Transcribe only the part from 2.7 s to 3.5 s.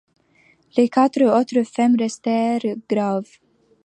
graves.